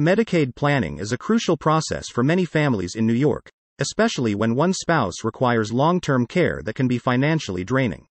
[0.00, 3.50] Medicaid planning is a crucial process for many families in New York,
[3.80, 8.06] especially when one spouse requires long term care that can be financially draining.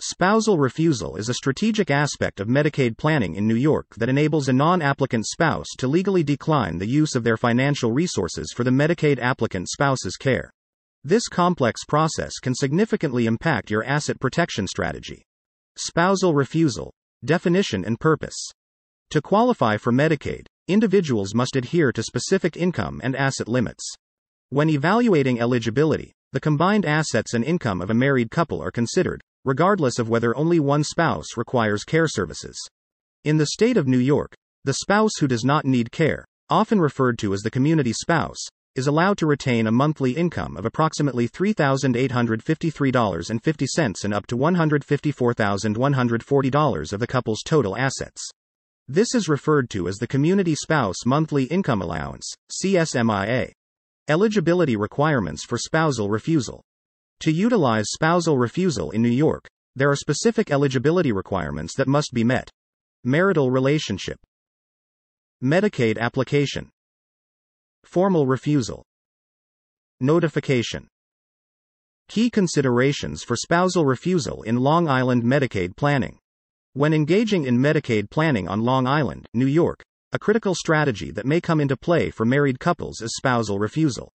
[0.00, 4.54] Spousal refusal is a strategic aspect of Medicaid planning in New York that enables a
[4.54, 9.18] non applicant spouse to legally decline the use of their financial resources for the Medicaid
[9.18, 10.50] applicant spouse's care.
[11.04, 15.22] This complex process can significantly impact your asset protection strategy.
[15.76, 18.52] Spousal refusal, definition and purpose.
[19.10, 23.84] To qualify for Medicaid, individuals must adhere to specific income and asset limits.
[24.50, 29.98] When evaluating eligibility, the combined assets and income of a married couple are considered, regardless
[29.98, 32.56] of whether only one spouse requires care services.
[33.24, 34.34] In the state of New York,
[34.64, 38.38] the spouse who does not need care, often referred to as the community spouse,
[38.74, 47.00] is allowed to retain a monthly income of approximately $3,853.50 and up to $154,140 of
[47.00, 48.30] the couple's total assets.
[48.88, 53.50] This is referred to as the Community Spouse Monthly Income Allowance, CSMIA.
[54.06, 56.62] Eligibility requirements for spousal refusal.
[57.20, 62.22] To utilize spousal refusal in New York, there are specific eligibility requirements that must be
[62.22, 62.48] met.
[63.02, 64.18] Marital relationship,
[65.42, 66.70] Medicaid application,
[67.84, 68.84] formal refusal,
[70.00, 70.86] notification.
[72.08, 76.20] Key considerations for spousal refusal in Long Island Medicaid planning.
[76.76, 79.82] When engaging in Medicaid planning on Long Island, New York,
[80.12, 84.12] a critical strategy that may come into play for married couples is spousal refusal.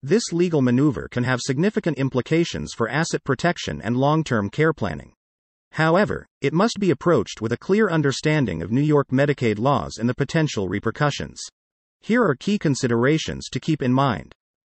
[0.00, 5.14] This legal maneuver can have significant implications for asset protection and long term care planning.
[5.72, 10.08] However, it must be approached with a clear understanding of New York Medicaid laws and
[10.08, 11.40] the potential repercussions.
[12.00, 14.32] Here are key considerations to keep in mind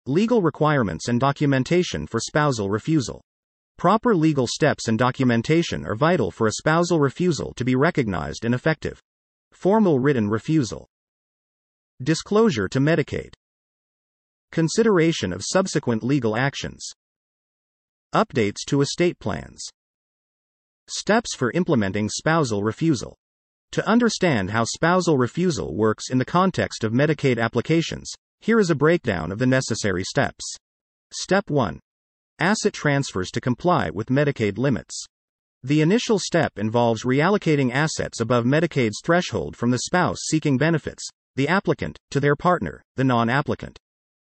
[0.07, 3.25] legal requirements and documentation for spousal refusal.
[3.77, 8.55] Proper legal steps and documentation are vital for a spousal refusal to be recognized and
[8.55, 9.01] effective.
[9.53, 10.89] Formal written refusal.
[12.03, 13.35] Disclosure to Medicaid.
[14.53, 16.89] Consideration of subsequent legal actions.
[18.15, 19.65] Updates to estate plans.
[20.89, 23.17] Steps for implementing spousal refusal.
[23.73, 28.09] To understand how spousal refusal works in the context of Medicaid applications,
[28.41, 30.45] here is a breakdown of the necessary steps.
[31.11, 31.81] Step 1
[32.41, 35.07] Asset transfers to comply with Medicaid limits.
[35.63, 41.47] The initial step involves reallocating assets above Medicaid's threshold from the spouse seeking benefits, the
[41.47, 43.79] applicant, to their partner, the non applicant.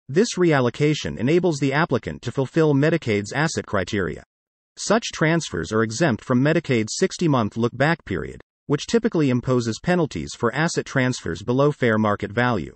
[0.07, 4.23] This reallocation enables the applicant to fulfill Medicaid's asset criteria.
[4.75, 10.31] Such transfers are exempt from Medicaid's 60 month look back period, which typically imposes penalties
[10.35, 12.75] for asset transfers below fair market value.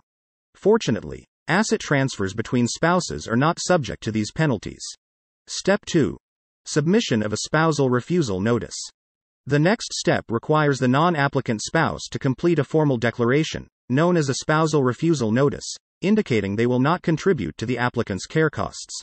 [0.53, 4.83] Fortunately, asset transfers between spouses are not subject to these penalties.
[5.47, 6.17] Step 2
[6.65, 8.75] Submission of a spousal refusal notice.
[9.45, 14.29] The next step requires the non applicant spouse to complete a formal declaration, known as
[14.29, 19.01] a spousal refusal notice, indicating they will not contribute to the applicant's care costs.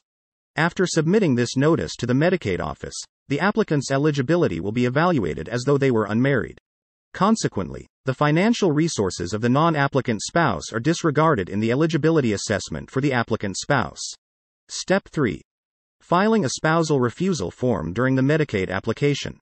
[0.56, 2.96] After submitting this notice to the Medicaid office,
[3.28, 6.58] the applicant's eligibility will be evaluated as though they were unmarried.
[7.12, 12.90] Consequently, the financial resources of the non applicant spouse are disregarded in the eligibility assessment
[12.90, 14.00] for the applicant spouse.
[14.68, 15.42] Step 3
[16.00, 19.38] Filing a spousal refusal form during the Medicaid application.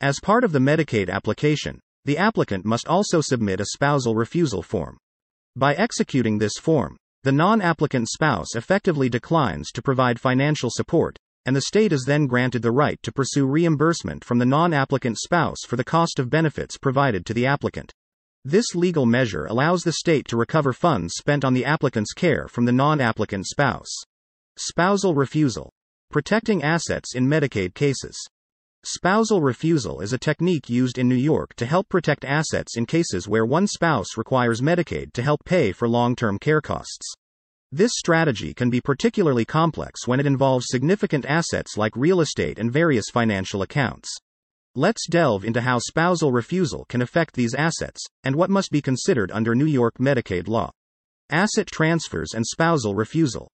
[0.00, 4.98] As part of the Medicaid application, the applicant must also submit a spousal refusal form.
[5.56, 11.16] By executing this form, the non applicant spouse effectively declines to provide financial support,
[11.46, 15.18] and the state is then granted the right to pursue reimbursement from the non applicant
[15.18, 17.92] spouse for the cost of benefits provided to the applicant.
[18.44, 22.66] This legal measure allows the state to recover funds spent on the applicant's care from
[22.66, 23.92] the non applicant spouse.
[24.58, 25.70] Spousal refusal.
[26.14, 28.16] Protecting assets in Medicaid cases.
[28.84, 33.26] Spousal refusal is a technique used in New York to help protect assets in cases
[33.26, 37.14] where one spouse requires Medicaid to help pay for long term care costs.
[37.72, 42.72] This strategy can be particularly complex when it involves significant assets like real estate and
[42.72, 44.08] various financial accounts.
[44.76, 49.32] Let's delve into how spousal refusal can affect these assets, and what must be considered
[49.32, 50.70] under New York Medicaid law.
[51.28, 53.48] Asset transfers and spousal refusal.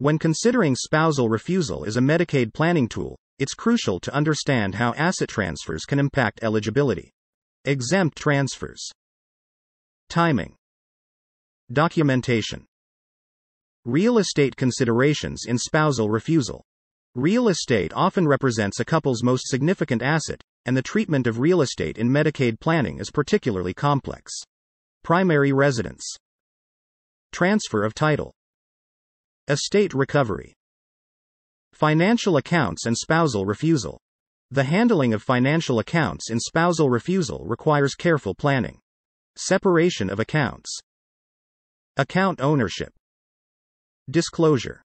[0.00, 5.28] When considering spousal refusal as a Medicaid planning tool, it's crucial to understand how asset
[5.28, 7.10] transfers can impact eligibility.
[7.64, 8.80] Exempt transfers.
[10.08, 10.54] Timing.
[11.72, 12.64] Documentation.
[13.84, 16.62] Real estate considerations in spousal refusal.
[17.16, 21.98] Real estate often represents a couple's most significant asset, and the treatment of real estate
[21.98, 24.32] in Medicaid planning is particularly complex.
[25.02, 26.04] Primary residence.
[27.32, 28.32] Transfer of title.
[29.50, 30.52] Estate recovery.
[31.72, 33.98] Financial accounts and spousal refusal.
[34.50, 38.78] The handling of financial accounts in spousal refusal requires careful planning.
[39.38, 40.78] Separation of accounts.
[41.96, 42.92] Account ownership.
[44.10, 44.82] Disclosure.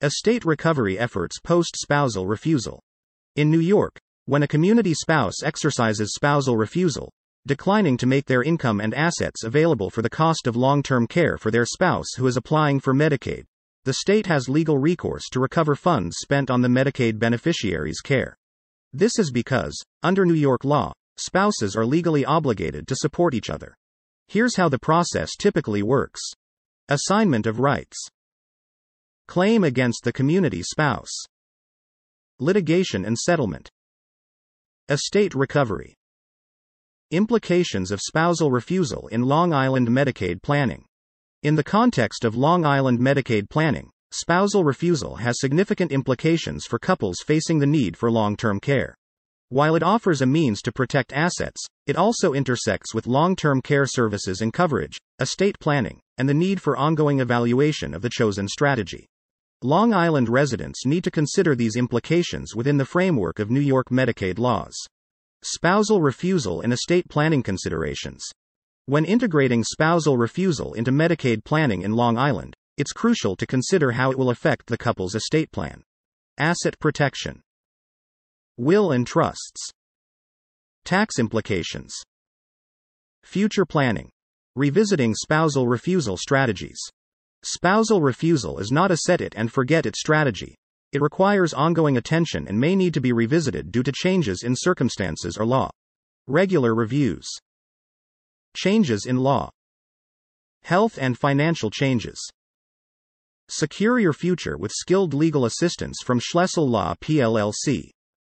[0.00, 2.80] Estate recovery efforts post spousal refusal.
[3.34, 7.10] In New York, when a community spouse exercises spousal refusal,
[7.46, 11.38] declining to make their income and assets available for the cost of long term care
[11.38, 13.44] for their spouse who is applying for Medicaid,
[13.84, 18.36] the state has legal recourse to recover funds spent on the Medicaid beneficiary's care.
[18.92, 23.74] This is because, under New York law, spouses are legally obligated to support each other.
[24.28, 26.20] Here's how the process typically works
[26.88, 27.96] Assignment of rights,
[29.28, 31.12] Claim against the community spouse,
[32.40, 33.70] Litigation and settlement,
[34.88, 35.94] Estate recovery.
[37.12, 40.84] Implications of spousal refusal in Long Island Medicaid planning.
[41.42, 47.16] In the context of Long Island Medicaid planning, spousal refusal has significant implications for couples
[47.18, 48.94] facing the need for long term care.
[49.48, 53.86] While it offers a means to protect assets, it also intersects with long term care
[53.86, 59.08] services and coverage, estate planning, and the need for ongoing evaluation of the chosen strategy.
[59.62, 64.38] Long Island residents need to consider these implications within the framework of New York Medicaid
[64.38, 64.76] laws.
[65.42, 68.22] Spousal refusal and estate planning considerations.
[68.86, 74.10] When integrating spousal refusal into Medicaid planning in Long Island, it's crucial to consider how
[74.10, 75.82] it will affect the couple's estate plan.
[76.38, 77.40] Asset protection,
[78.56, 79.70] will and trusts,
[80.84, 81.94] tax implications,
[83.24, 84.10] future planning,
[84.56, 86.80] revisiting spousal refusal strategies.
[87.42, 90.56] Spousal refusal is not a set it and forget it strategy.
[90.92, 95.36] It requires ongoing attention and may need to be revisited due to changes in circumstances
[95.36, 95.70] or law.
[96.26, 97.28] Regular reviews.
[98.56, 99.50] Changes in law.
[100.64, 102.18] Health and financial changes.
[103.48, 107.90] Secure your future with skilled legal assistance from Schlessel Law PLLC.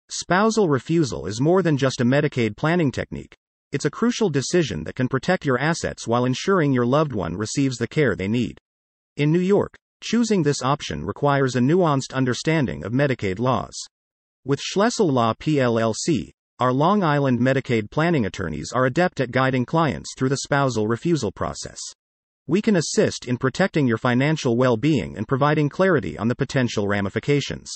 [0.10, 3.36] Spousal refusal is more than just a Medicaid planning technique.
[3.72, 7.78] It's a crucial decision that can protect your assets while ensuring your loved one receives
[7.78, 8.60] the care they need.
[9.18, 13.74] In New York, choosing this option requires a nuanced understanding of Medicaid laws.
[14.46, 20.14] With Schlessel Law PLLC, our Long Island Medicaid planning attorneys are adept at guiding clients
[20.18, 21.80] through the spousal refusal process.
[22.46, 26.88] We can assist in protecting your financial well being and providing clarity on the potential
[26.88, 27.72] ramifications.